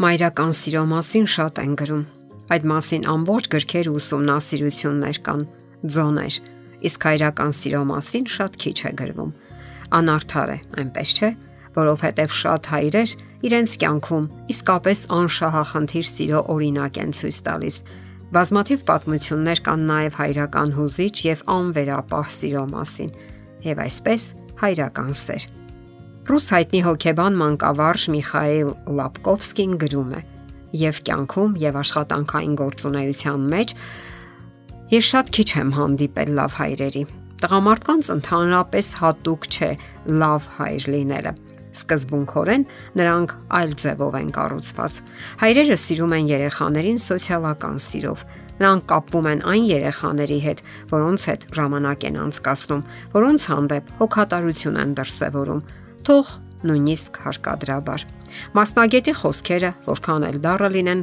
[0.00, 2.04] Մայրական սիրո մասին շատ են գրում։
[2.54, 5.42] Այդ մասին ամբողջ գրքեր ու ուսումնասիրություններ կան,
[5.96, 6.38] ձոներ,
[6.88, 9.34] իսկ հայրական սիրո մասին շատ քիչ է գրվում։
[10.00, 11.30] Անարդար է, այնպես չէ,
[11.76, 13.14] որովհետև շատ հայրեր
[13.50, 17.76] իրենց կյանքում իսկապես անշահախնդիր սիրո օրինակ են ցույց տալիս։
[18.40, 23.16] Բազմաթիվ պատմություններ կան նաև հայրական հուզիչ եւ անվերապահ սիրո մասին,
[23.68, 24.32] եւ այսպես
[24.64, 25.44] հայրական սեր։
[26.28, 30.20] Ռուս հայտնի հոգեբան մանկավարժ Միխայել Լապկովսկին գրում է.
[30.80, 33.72] Եվ կյանքում եւ աշխատանքային գործունեության մեջ
[34.90, 37.04] ես շատ քիչ եմ հանդիպել լավ հայրերի։
[37.40, 39.70] Տղամարդկանց ընդհանրապես հատուկ չէ
[40.20, 41.32] լավ հայր լինելը։
[41.80, 42.68] Սկզբունքորեն
[43.00, 45.02] նրանք այլ ձևով են կառուցված։
[45.40, 48.24] Հայրերը սիրում են երեխաներին սոցիալական սիրով։
[48.60, 50.58] Նրանք կապվում են այն երեխաների հետ,
[50.90, 52.82] որոնց հետ ժամանակ են անցկացնում,
[53.14, 55.62] որոնց հանդեպ հոգատարություն են դրսևորում,
[56.08, 56.34] թող
[56.70, 58.04] նույնիսկ հարկադրաբար։
[58.56, 61.02] Մասնագետի խոսքերը, որքան էլ դառը լինեն,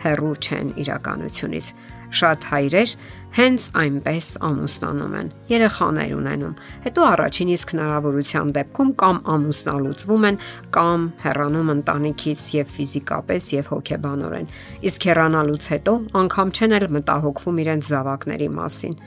[0.00, 1.72] հերրու չեն իրականությունից։
[2.10, 2.92] Շատ հայրեր
[3.36, 10.40] հենց այնպես ամուսնանում են, երեխաներ ունենում։ Հետո առաջին իսկ հնարավորության դեպքում կամ ամուսնալուծվում են,
[10.74, 14.52] կամ հեռանում ընտանիքից եւ ֆիզիկապես եւ հոգեբանորեն։
[14.90, 19.02] Իսկ հեռանալուց հետո անգամ չեն էլ մտահոգվում իրենց զավակների մասին։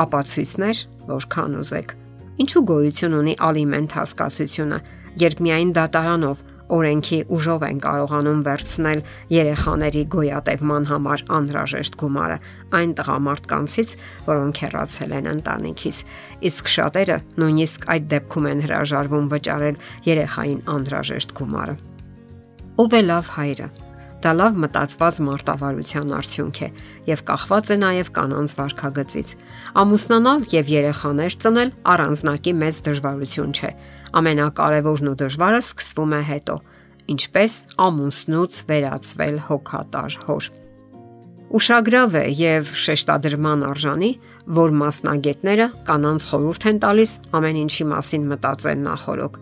[0.00, 1.99] Ապացույցներ, որքան ուզեք
[2.40, 4.76] Ինչու գոյություն ունի ալիմենտ հասկացությունը,
[5.20, 9.02] երբ միայն դատարանով օրենքի ուժով են կարողանում վերցնել
[9.34, 12.38] երեխաների գոյատևման համար անհրաժեշտ գումարը
[12.80, 13.94] այն տղամարդկանցից,
[14.30, 16.02] որոնք հեռացել են ընտանիքից։
[16.50, 21.78] Իսկ շատերը նույնիսկ այդ դեպքում են հրաժարվում վճարել երեխային անհրաժեշտ գումարը։
[22.80, 23.70] Ով է լավ հայրը։
[24.20, 26.68] Դա լավ մտածված մարտավարության արդյունք է
[27.08, 29.30] եւ կախված է նաեւ կանանց վարքագծից։
[29.80, 33.70] Ամուսնանալ եւ երեխաներ ծնել առանձնակի մեծ դժվարություն չէ։
[34.20, 36.56] Ամենակարևորն ու դժվարը սկսվում է հետո,
[37.16, 37.56] ինչպես
[37.86, 40.50] ամուսնուց վերածվել հոգատար հոր։
[41.50, 44.10] Ուշագրավ է եւ շեշտադրման արժանի,
[44.60, 49.40] որ մասնագետները կանանց խորհուրդ են տալիս ամեն ինչի մասին մտածել նախորոք։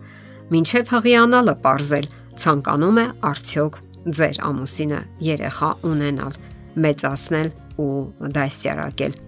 [0.55, 2.09] Մինչև հղիանալը parzել
[2.39, 4.99] ցանկանում է արդյոք ձեր ամուսինը
[5.29, 6.37] երեխա ունենալ,
[6.79, 7.49] մեծացնել
[7.79, 7.95] ու
[8.35, 9.19] դասյարակել։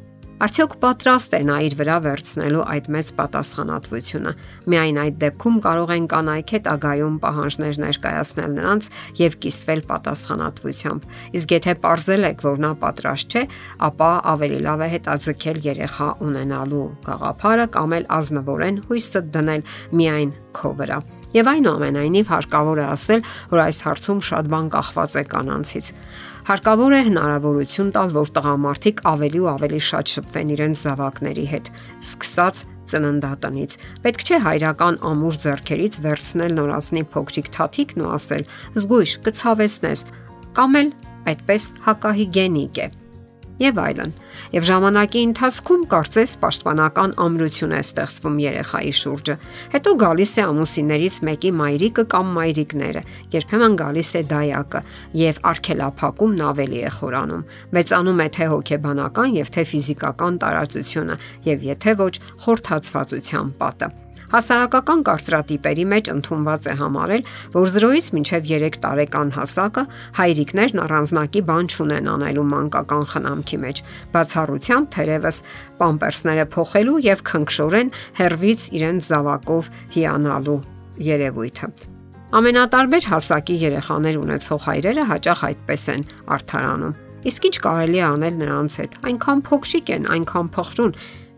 [0.41, 4.31] Արդյոք պատրաստ է նա իր վրա վերցնելու այդ մեծ պատասխանատվությունը։
[4.73, 8.89] Միայն այդ դեպքում կարող են կանայք հետ ագայում պահանջներ ներկայացնել նրանց
[9.21, 13.47] եւ կիսվել պատասխանատվությամբ։ Իսկ եթե ողրզել եք, որ նա պատրաստ չէ,
[13.91, 19.67] ապա ավելի լավ է հետաձգել երեխա ունենալու գաղափարը կամ էլ ազնվորեն հույսը դնել
[20.01, 23.21] միայն քո վրա։ Եվ այնուամենայնիվ հարկավոր է ասել,
[23.51, 25.91] որ այս հարցում շատ բան կախված է կանանցից։
[26.51, 31.69] Հարկավոր է հնարավորություն տալ, որ տղամարդիկ ավելի ու ավելի շատ շփվեն իրենց զավակների հետ,
[32.01, 38.43] սկսած ծննդատնից։ Պետք չէ հայրական ամուր зерքերից վերցնել նորածնի փոքրիկ թաթիկն ու ասել.
[38.81, 40.03] «Զգույշ, կցավեսնես»
[40.57, 40.91] կամ էլ
[41.31, 42.87] այդպես հակահիգենիկ է
[43.61, 44.11] եւ այլն։
[44.55, 49.35] Եվ ժամանակի ընթացքում կարծես պաշտպանական ամրություն է ստեղծվում երեխայի շուրջը։
[49.75, 53.03] Հետո գալիս է ամուսիններից մեկի մայրիկը կամ մայրիկները,
[53.37, 54.83] երբեմն գալիս է դայակը
[55.21, 61.19] եւ արգելափակումն ավելի է խորանում։ Մեծանում է թե հոգեբանական եւ թե ֆիզիկական տարածությունը
[61.51, 62.13] եւ եթե ոչ
[62.45, 63.93] խորթացվածության պատը։
[64.31, 67.23] Հասարակական կարծրատիպերի մեջ ընդունված է համարել,
[67.55, 69.83] որ 0-ից մինչև 3 տարեկան հասակը
[70.21, 73.83] հայրիկներն առանձնակի բան չունեն անելու մանկական խնամքի մեջ,
[74.15, 75.41] բացառությամբ թերևս
[75.81, 80.59] պամպերսները փոխելու եւ քնքշորեն հերվից իրենց զավակով հիանալու
[81.11, 81.71] երևույթը։
[82.31, 88.77] Ամենատարբեր հասակի երեխաներ ունեցող հայրերը հաճախ այդպես են արթարանում։ Իսկ ինչ կարելի է անել նրանց
[88.81, 90.93] հետ։ Այնքան փոքրիկ են, այնքան փխրուն,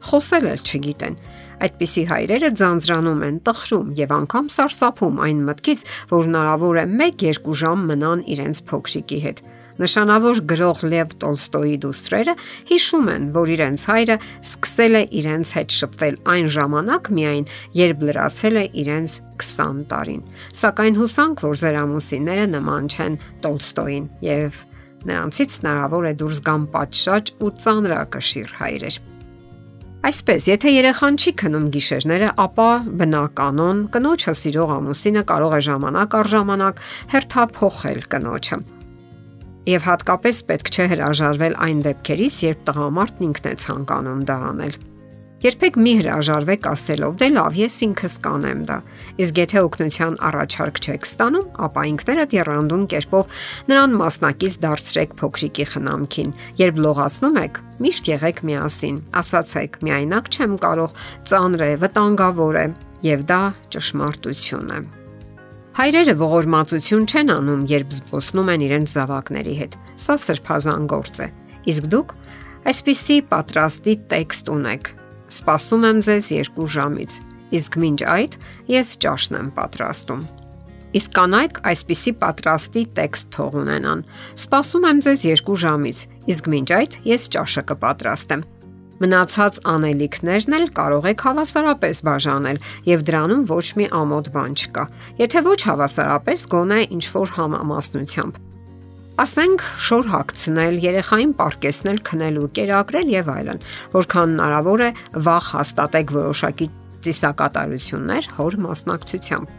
[0.10, 1.18] խոսել էլ չգիտեն։
[1.64, 7.86] Այդպիսի հայրերը ձանձրանում են, տխրում եւ անգամ սարսափում այն մտքից, որ հնարավոր է 1-2 ժամ
[7.94, 9.44] մնան իրենց փոքրիկի հետ։
[9.74, 12.34] Նշանավոր գրող Լև Տոլստոյի դուստրերը
[12.70, 17.48] հիշում են, որ իրենց հայրը սկսել է իրենց հետ շփվել այն ժամանակ միայն,
[17.80, 20.22] երբ լրացել է իրենց 20 տարին։
[20.62, 23.18] Սակայն հուսանք, որ ձեր ամուսինները նման չեն
[23.48, 24.62] Տոլստոյին եւ
[25.10, 29.02] նրանցից հնարավոր է դուրս գան պատշաճ ու ծանրակշիռ հայրեր։
[30.04, 32.68] Այսպես, եթե երեխան չի քնում գիշերները, ապա
[33.00, 36.82] բնականon կնոջը սիրող ամուսինը կարող է ժամանակ առ ժամանակ
[37.14, 38.58] հերթափոխել կնոջը։
[39.72, 44.76] Եվ հատկապես պետք չէ հրաժարվել այն դեպքերից, երբ տղամարդն ինքն է ցանկանում դա անել։
[45.44, 48.78] Երբեք մի հրաժարվեք ասելով՝ «Դե լավ, ես ինքս կանեմ դա»։
[49.24, 56.32] Իսկ եթե օգնության առաջարկ չեք ստանում, ապա ինքներդ երանդուն կերպով նրան մասնակից դարձրեք փոքրիկի խնամքին։
[56.64, 60.98] Երբ լողացնում եք, միշտ եղեք միասին։ Ասացեք՝ «Միայնակ չեմ կարող,
[61.28, 62.66] ծանր է, վտանգավոր է»
[63.04, 63.42] եւ դա
[63.76, 64.80] ճշմարտություն է։
[65.74, 71.32] Հայրերը ողորմածություն չեն անում, երբ զբոսնում են իրենց զավակների հետ։ Սա սրբազան գործ է։
[71.74, 72.18] Իսկ դուք
[72.72, 74.94] այսպիսի պատրաստի տեքստ ունեք։
[75.34, 77.14] Սպասում եմ ձեզ 2 ժամից։
[77.58, 78.36] Իսկ մինչ այդ
[78.70, 80.20] ես ճաշն եմ պատրաստում։
[81.00, 84.04] Իսկ կանայք այսպիսի պատրաստի տեքստ թող ունենան։
[84.44, 86.04] Սպասում եմ ձեզ 2 ժամից,
[86.36, 88.46] իսկ մինչ այդ ես ճաշը կպատրաստեմ։
[89.02, 92.64] Մնացած անելիքներն էլ կարող եք հավասարապես բաժանել
[92.94, 94.86] եւ դրանում ոչ մի ամոթ բան չկա։
[95.18, 98.53] Եթե ոչ հավասարապես, գոնե ինչ որ համամասնությամբ։
[99.14, 103.60] Ասենք շոր հագցնել, երեխային պարկեսնել, քնելու, կերակրել եւ այլն։
[103.94, 104.88] Որքան հնարավոր է
[105.28, 106.68] վախ հաստատեք որոշակի
[107.06, 109.54] ծիսակատարություններ հոր մասնակցությամբ։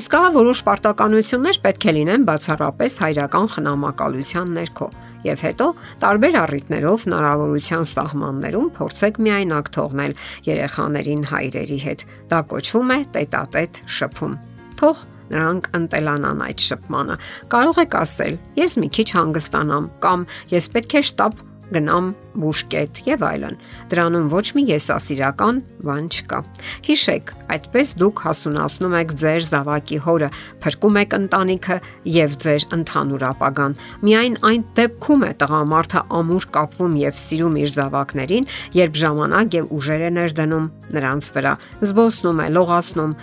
[0.00, 4.88] Իսկ ահա որոշ պարտականություններ պետք է լինեն բացառապես հայրական խնամակալության ներքո
[5.28, 5.66] եւ հետո
[6.00, 10.16] տարբեր առիթներով հնարավորության սահմաններում փորձեք միայնակ թողնել
[10.48, 14.34] երեխաներին հայրերի հետ։ Դա կոչվում է տետատետ շփում։
[14.80, 15.04] Թող
[15.34, 17.18] նրանք ընտելանան այդ շփմանը։
[17.54, 18.38] Կարող եք ասել.
[18.64, 21.42] Ես մի քիչ հանգստանամ կամ ես պետք է շտապ
[21.72, 22.08] գնամ
[22.40, 23.56] բուժկետ եւ այլն։
[23.90, 26.40] Դրանում ոչ մի եսասիրական բան չկա։
[26.88, 30.28] Հիշեք, այդպես դուք հասունացնում եք ձեր զավակի հորը,
[30.64, 31.78] փրկում եք ընտանիքը
[32.14, 38.48] եւ ձեր ընդհանուր ապագան։ Միայն այն դեպքում է տղամարդը ամուր կապվում եւ սիրում իր զավակներին,
[38.84, 43.18] երբ ժամանակ եւ ուժեր է ներդնում նրանց վրա, զբոսնում է, լողացնում,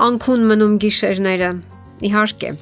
[0.00, 1.48] անքուն մնում գիշերները։
[2.08, 2.52] Իհարկե,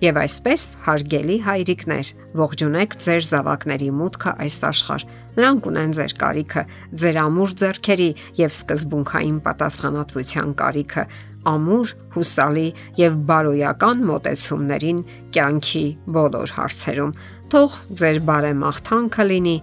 [0.00, 2.10] Եվ այսպես, հարգելի հայրիկներ,
[2.40, 5.04] ողջունեք ձեր զավակների մուտքը այս աշխարհ։
[5.34, 6.62] Նրանք ունեն ձեր կարիքը,
[7.02, 8.06] ձեր ամուր ձեռքերի
[8.40, 11.04] եւ սկզբունքային պատասխանատվության կարիքը,
[11.52, 12.66] ամուր, հուսալի
[13.02, 15.04] եւ բարոյական մտեցումներին
[15.36, 15.86] կյանքի
[16.16, 17.14] բոլոր հարցերում։
[17.52, 19.56] Թող ձեր բարեմաղթանքը լինի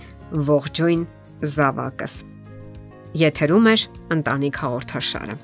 [0.54, 1.06] ողջույն
[1.58, 2.24] զավակս։
[3.25, 3.78] Եթերում է
[4.18, 5.44] ընտանիք հաղորդաշարը։